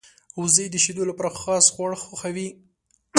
وزې 0.39 0.65
د 0.71 0.75
شیدو 0.83 1.03
لپاره 1.09 1.37
خاص 1.41 1.65
خواړه 1.73 1.97
خوښوي 2.03 2.47